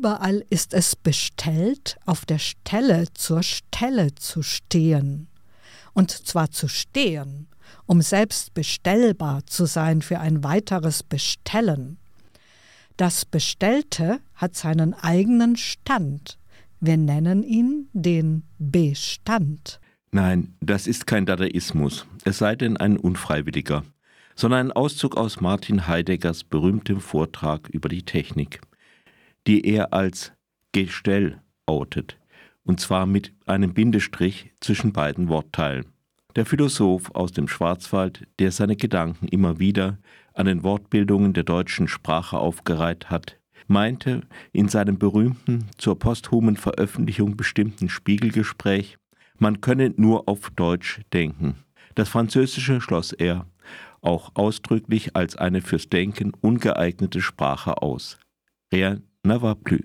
[0.00, 5.28] Überall ist es bestellt, auf der Stelle zur Stelle zu stehen.
[5.92, 7.48] Und zwar zu stehen,
[7.84, 11.98] um selbst bestellbar zu sein für ein weiteres Bestellen.
[12.96, 16.38] Das Bestellte hat seinen eigenen Stand.
[16.80, 19.80] Wir nennen ihn den Bestand.
[20.12, 23.84] Nein, das ist kein Dadaismus, es sei denn ein unfreiwilliger,
[24.34, 28.62] sondern ein Auszug aus Martin Heideggers berühmtem Vortrag über die Technik,
[29.46, 30.32] die er als
[30.72, 32.18] Gestell outet,
[32.64, 35.86] und zwar mit einem Bindestrich zwischen beiden Wortteilen.
[36.36, 39.98] Der Philosoph aus dem Schwarzwald, der seine Gedanken immer wieder
[40.32, 44.22] an den Wortbildungen der deutschen Sprache aufgereiht hat, meinte
[44.52, 48.96] in seinem berühmten zur posthumen Veröffentlichung bestimmten Spiegelgespräch,
[49.38, 51.56] man könne nur auf Deutsch denken.
[51.94, 53.46] Das Französische schloss er
[54.02, 58.18] auch ausdrücklich als eine fürs Denken ungeeignete Sprache aus.
[58.72, 59.84] Rien va plus.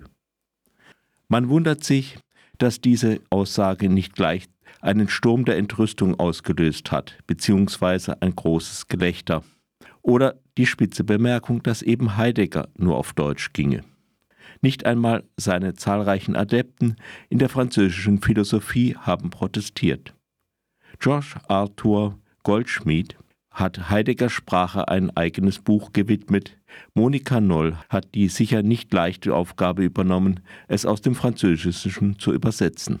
[1.28, 2.18] Man wundert sich,
[2.58, 4.46] dass diese Aussage nicht gleich
[4.80, 9.42] einen Sturm der Entrüstung ausgelöst hat, beziehungsweise ein großes Gelächter.
[10.02, 13.84] Oder die spitze Bemerkung, dass eben Heidegger nur auf Deutsch ginge.
[14.62, 16.96] Nicht einmal seine zahlreichen Adepten
[17.28, 20.14] in der französischen Philosophie haben protestiert.
[20.98, 23.18] George Arthur Goldschmidt
[23.56, 26.58] hat Heideggers Sprache ein eigenes Buch gewidmet.
[26.92, 33.00] Monika Noll hat die sicher nicht leichte Aufgabe übernommen, es aus dem Französischen zu übersetzen.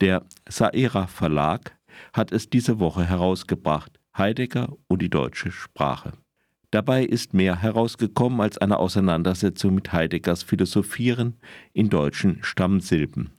[0.00, 1.78] Der Saera Verlag
[2.12, 6.14] hat es diese Woche herausgebracht, Heidegger und die deutsche Sprache.
[6.72, 11.36] Dabei ist mehr herausgekommen als eine Auseinandersetzung mit Heideggers Philosophieren
[11.74, 13.30] in deutschen Stammsilben.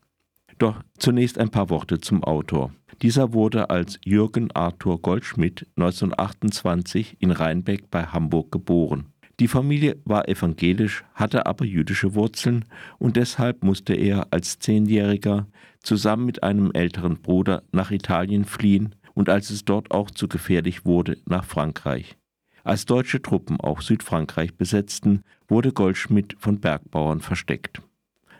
[0.59, 2.72] Doch zunächst ein paar Worte zum Autor.
[3.04, 9.08] Dieser wurde als Jürgen Arthur Goldschmidt 1928 in Rheinbeck bei Hamburg geboren.
[9.42, 12.64] Die Familie war evangelisch, hatte aber jüdische Wurzeln
[13.00, 15.48] und deshalb musste er als Zehnjähriger
[15.81, 20.86] zusammen mit einem älteren Bruder nach Italien fliehen und als es dort auch zu gefährlich
[20.86, 22.16] wurde, nach Frankreich.
[22.63, 27.81] Als deutsche Truppen auch Südfrankreich besetzten, wurde Goldschmidt von Bergbauern versteckt.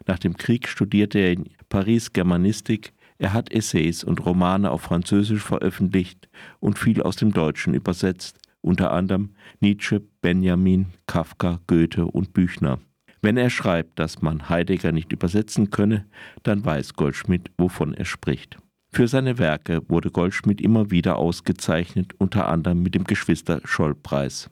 [0.08, 5.44] Nach dem Krieg studierte er in Paris Germanistik, er hat Essays und Romane auf Französisch
[5.44, 6.28] veröffentlicht
[6.60, 9.30] und viel aus dem Deutschen übersetzt, unter anderem
[9.62, 12.80] Nietzsche, Benjamin, Kafka, Goethe und Büchner.
[13.22, 16.06] Wenn er schreibt, dass man Heidegger nicht übersetzen könne,
[16.44, 18.58] dann weiß Goldschmidt, wovon er spricht.
[18.92, 24.50] Für seine Werke wurde Goldschmidt immer wieder ausgezeichnet, unter anderem mit dem Geschwister-Scholl-Preis.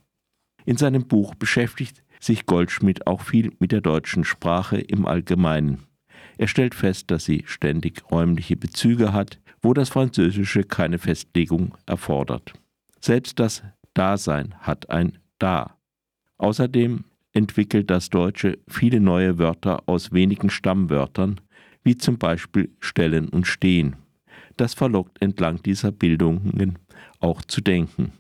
[0.64, 5.91] In seinem Buch beschäftigt sich Goldschmidt auch viel mit der deutschen Sprache im Allgemeinen.
[6.42, 12.54] Er stellt fest, dass sie ständig räumliche Bezüge hat, wo das Französische keine Festlegung erfordert.
[13.00, 13.62] Selbst das
[13.94, 15.78] Dasein hat ein Da.
[16.40, 21.40] Außerdem entwickelt das Deutsche viele neue Wörter aus wenigen Stammwörtern,
[21.84, 23.98] wie zum Beispiel stellen und stehen.
[24.58, 26.80] Das verlockt entlang dieser Bildungen
[27.20, 28.14] auch zu denken.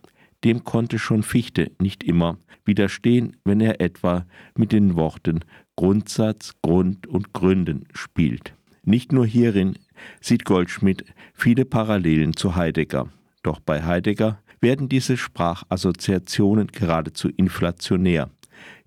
[0.43, 5.39] Dem konnte schon Fichte nicht immer widerstehen, wenn er etwa mit den Worten
[5.81, 8.53] Grundsatz, Grund und Gründen spielt.
[8.84, 9.80] Nicht nur hierin
[10.19, 13.09] sieht Goldschmidt viele Parallelen zu Heidegger.
[13.42, 18.30] Doch bei Heidegger werden diese Sprachassoziationen geradezu inflationär,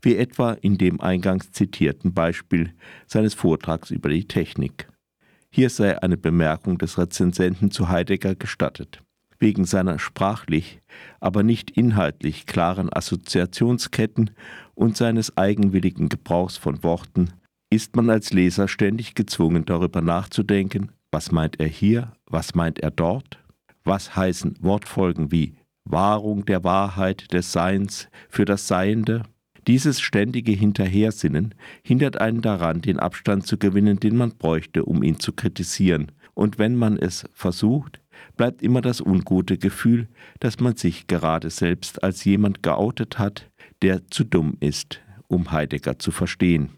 [0.03, 2.72] wie etwa in dem eingangs zitierten Beispiel
[3.09, 4.87] seines Vortrags über die Technik.
[5.50, 9.03] Hier sei eine Bemerkung des Rezensenten zu Heidegger gestattet.
[9.44, 10.81] Wegen seiner sprachlich,
[11.21, 14.31] aber nicht inhaltlich klaren Assoziationsketten
[14.75, 17.28] und seines eigenwilligen Gebrauchs von Worten
[17.69, 22.91] ist man als Leser ständig gezwungen, darüber nachzudenken, was meint er hier, was meint er
[22.91, 23.38] dort,
[23.84, 25.53] was heißen Wortfolgen wie
[25.84, 29.25] Wahrung der Wahrheit des Seins für das Seiende.
[29.66, 35.21] Dieses ständige Hinterhersinnen hindert einen daran, den Abstand zu gewinnen, den man bräuchte, um ihn
[35.21, 36.12] zu kritisieren.
[36.32, 38.00] Und wenn man es versucht,
[38.36, 40.08] bleibt immer das ungute Gefühl,
[40.40, 43.50] dass man sich gerade selbst als jemand geoutet hat,
[43.82, 46.70] der zu dumm ist, um Heidegger zu verstehen.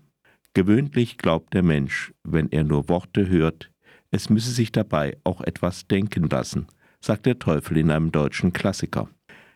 [0.54, 3.70] Gewöhnlich glaubt der Mensch, wenn er nur Worte hört,
[4.10, 6.66] es müsse sich dabei auch etwas denken lassen
[7.06, 9.08] sagt der Teufel in einem deutschen Klassiker.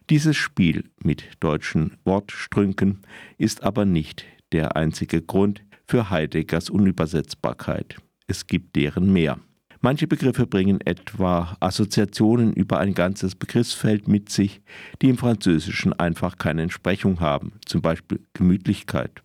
[0.08, 3.00] Dieses Spiel mit deutschen Wortstrünken
[3.38, 7.96] ist aber nicht der einzige Grund für Heideggers Unübersetzbarkeit.
[8.26, 9.38] Es gibt deren mehr.
[9.82, 14.60] Manche Begriffe bringen etwa Assoziationen über ein ganzes Begriffsfeld mit sich,
[15.00, 19.22] die im Französischen einfach keine Entsprechung haben, zum Beispiel Gemütlichkeit.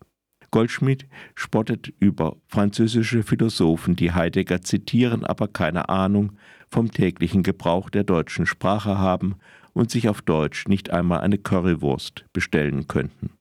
[0.50, 6.32] Goldschmidt spottet über französische Philosophen, die Heidegger zitieren, aber keine Ahnung
[6.70, 9.36] vom täglichen Gebrauch der deutschen Sprache haben
[9.74, 13.35] und sich auf Deutsch nicht einmal eine Currywurst bestellen könnten.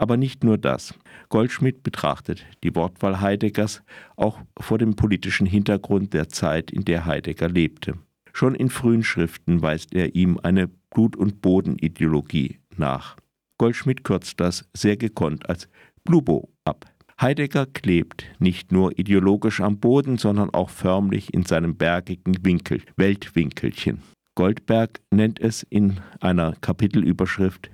[0.00, 0.94] Aber nicht nur das.
[1.28, 3.82] Goldschmidt betrachtet die Wortwahl Heideggers
[4.16, 7.98] auch vor dem politischen Hintergrund der Zeit, in der Heidegger lebte.
[8.32, 13.18] Schon in frühen Schriften weist er ihm eine Blut- und Bodenideologie nach.
[13.58, 15.68] Goldschmidt kürzt das sehr gekonnt als
[16.02, 16.86] Blubo ab.
[17.20, 24.00] Heidegger klebt nicht nur ideologisch am Boden, sondern auch förmlich in seinem bergigen Winkel, Weltwinkelchen.
[24.34, 27.70] Goldberg nennt es in einer Kapitelüberschrift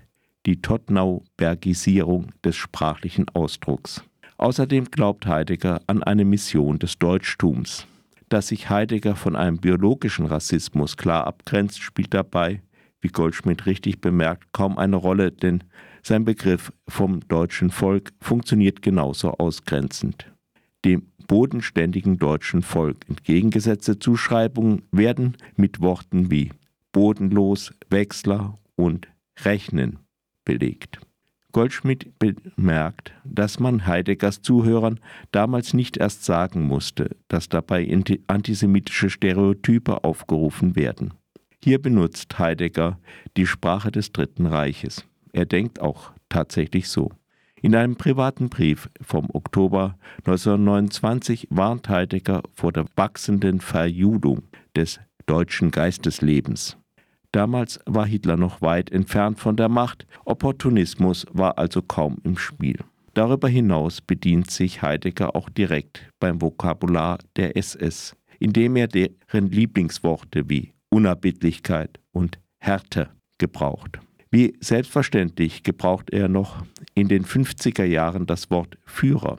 [0.46, 4.02] die Tottenau-Bergisierung des sprachlichen Ausdrucks.
[4.38, 7.86] Außerdem glaubt Heidegger an eine Mission des Deutschtums.
[8.28, 12.62] Dass sich Heidegger von einem biologischen Rassismus klar abgrenzt, spielt dabei,
[13.00, 15.64] wie Goldschmidt richtig bemerkt, kaum eine Rolle, denn
[16.02, 20.26] sein Begriff vom deutschen Volk funktioniert genauso ausgrenzend.
[20.84, 26.50] Dem bodenständigen deutschen Volk entgegengesetzte Zuschreibungen werden mit Worten wie
[26.92, 29.08] bodenlos, Wechsler und
[29.40, 29.98] Rechnen
[30.46, 30.98] belegt.
[31.52, 35.00] Goldschmidt bemerkt, dass man Heideggers Zuhörern
[35.32, 37.86] damals nicht erst sagen musste, dass dabei
[38.26, 41.14] antisemitische Stereotype aufgerufen werden.
[41.62, 42.98] Hier benutzt Heidegger
[43.36, 45.06] die Sprache des Dritten Reiches.
[45.32, 47.10] Er denkt auch tatsächlich so.
[47.62, 54.42] In einem privaten Brief vom Oktober 1929 warnt Heidegger vor der wachsenden Verjudung
[54.76, 56.76] des deutschen Geisteslebens.
[57.32, 62.78] Damals war Hitler noch weit entfernt von der Macht, Opportunismus war also kaum im Spiel.
[63.14, 70.48] Darüber hinaus bedient sich Heidegger auch direkt beim Vokabular der SS, indem er deren Lieblingsworte
[70.50, 73.08] wie Unerbittlichkeit und Härte
[73.38, 73.98] gebraucht.
[74.30, 76.64] Wie selbstverständlich gebraucht er noch
[76.94, 79.38] in den 50er Jahren das Wort Führer,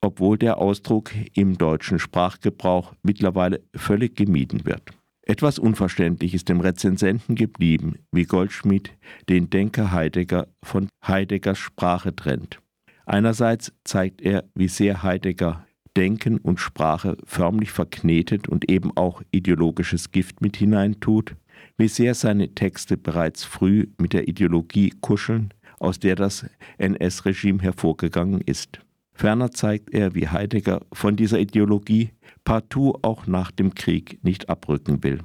[0.00, 4.82] obwohl der Ausdruck im deutschen Sprachgebrauch mittlerweile völlig gemieden wird.
[5.24, 8.92] Etwas unverständlich ist dem Rezensenten geblieben, wie Goldschmidt
[9.28, 12.60] den Denker Heidegger von Heideggers Sprache trennt.
[13.06, 15.64] Einerseits zeigt er, wie sehr Heidegger
[15.96, 21.36] Denken und Sprache förmlich verknetet und eben auch ideologisches Gift mit hineintut,
[21.76, 26.46] wie sehr seine Texte bereits früh mit der Ideologie kuscheln, aus der das
[26.78, 28.80] NS-Regime hervorgegangen ist.
[29.22, 32.10] Ferner zeigt er, wie Heidegger von dieser Ideologie
[32.42, 35.20] partout auch nach dem Krieg nicht abrücken will.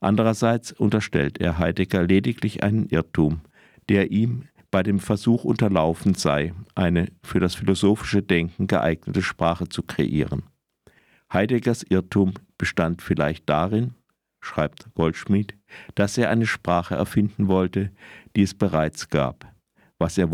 [0.00, 3.42] Andererseits unterstellt er Heidegger lediglich einen Irrtum,
[3.90, 9.82] der ihm bei dem Versuch unterlaufen sei, eine für das philosophische Denken geeignete Sprache zu
[9.82, 10.44] kreieren.
[11.30, 13.92] Heideggers Irrtum bestand vielleicht darin,
[14.40, 15.52] schreibt Goldschmidt,
[15.94, 17.90] dass er eine Sprache erfinden wollte,
[18.34, 19.44] die es bereits gab,
[19.98, 20.30] was er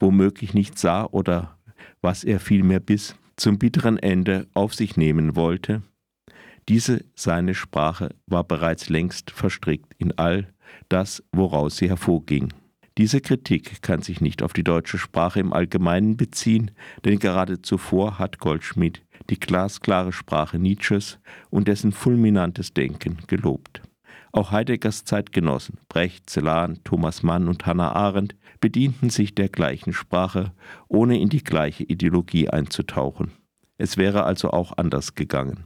[0.00, 1.57] womöglich nicht sah oder
[2.00, 5.82] was er vielmehr bis zum bitteren Ende auf sich nehmen wollte,
[6.68, 10.52] diese seine Sprache war bereits längst verstrickt in all
[10.90, 12.52] das, woraus sie hervorging.
[12.98, 16.72] Diese Kritik kann sich nicht auf die deutsche Sprache im Allgemeinen beziehen,
[17.04, 21.18] denn gerade zuvor hat Goldschmidt die glasklare Sprache Nietzsches
[21.48, 23.82] und dessen fulminantes Denken gelobt.
[24.32, 30.52] Auch Heideggers Zeitgenossen Brecht, Celan, Thomas Mann und Hannah Arendt bedienten sich der gleichen Sprache,
[30.88, 33.32] ohne in die gleiche Ideologie einzutauchen.
[33.78, 35.64] Es wäre also auch anders gegangen.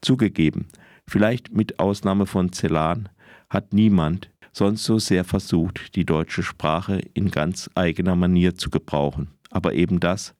[0.00, 0.68] Zugegeben,
[1.06, 3.08] vielleicht mit Ausnahme von Celan
[3.50, 9.28] hat niemand sonst so sehr versucht, die deutsche Sprache in ganz eigener Manier zu gebrauchen.
[9.50, 10.34] Aber eben das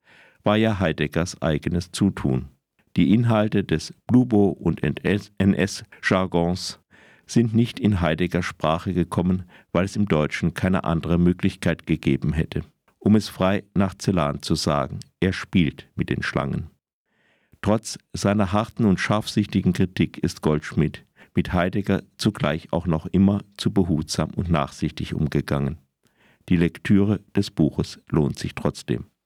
[0.44, 2.48] war ja Heideggers eigenes Zutun.
[2.96, 6.80] Die Inhalte des Blubo- und NS-Jargons
[7.30, 12.62] sind nicht in Heideggers Sprache gekommen, weil es im Deutschen keine andere Möglichkeit gegeben hätte.
[12.98, 16.70] Um es frei nach Celan zu sagen, er spielt mit den Schlangen.
[17.60, 21.04] Trotz seiner harten und scharfsichtigen Kritik ist Goldschmidt
[21.38, 25.78] mit Heidegger zugleich auch noch immer zu behutsam und nachsichtig umgegangen.
[26.48, 29.06] Die Lektüre des Buches lohnt sich trotzdem.